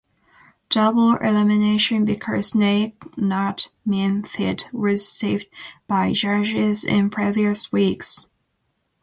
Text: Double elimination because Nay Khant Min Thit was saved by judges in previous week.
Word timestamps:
Double 0.71 1.15
elimination 1.17 2.05
because 2.05 2.55
Nay 2.55 2.95
Khant 3.17 3.69
Min 3.85 4.23
Thit 4.23 4.67
was 4.73 5.07
saved 5.07 5.45
by 5.85 6.11
judges 6.11 6.83
in 6.83 7.11
previous 7.11 7.71
week. 7.71 8.01